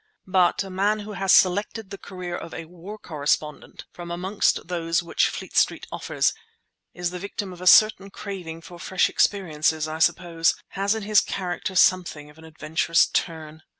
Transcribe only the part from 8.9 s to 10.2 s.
experiences; I